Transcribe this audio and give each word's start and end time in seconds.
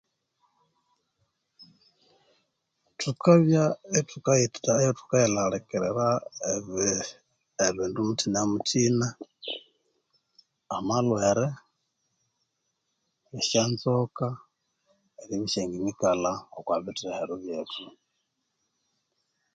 Thukabya 2.99 3.63
ithukayithaa 3.99 4.85
ithukayilhalikirira 4.89 6.07
ebii 6.53 7.05
ebindu 7.65 7.99
muthina 8.07 8.41
muthina 8.51 9.07
amalhwere 10.75 11.47
esyonzoka 13.37 14.27
eribya 15.21 15.47
isyangina 15.47 15.87
ikalha 15.93 16.33
okwa 16.57 16.75
bitheheru 16.85 17.33
byethu 17.41 17.85